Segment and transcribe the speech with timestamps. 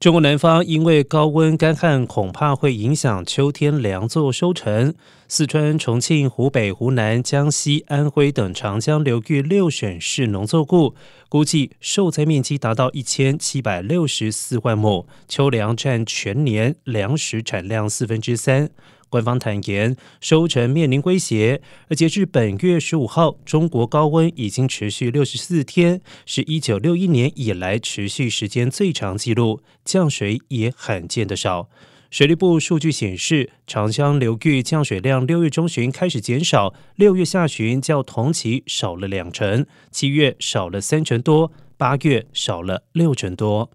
[0.00, 4.94] 中国南方因为高温干旱，恐怕会影响秋天粮作收成。
[5.26, 10.94] 四川、重庆、湖北、湖南、江西、安徽等长江流域六省市农作物
[11.28, 18.70] 估计受灾面积达到一千七百六十四万亩，秋粮占全年粮食产量四分之三。
[19.08, 21.60] 官方坦言，收成面临威胁。
[21.88, 31.68] 而截至本月十五号，中国高温已经持续六十四天，是一九六一年以来持续时间最长纪录，降水也罕见的少。
[32.10, 43.70] 水利部数据显示，长江流域降水量六月中旬开始减少，六月下旬较同期少了两成，七月少了三成多，八月少了六成多。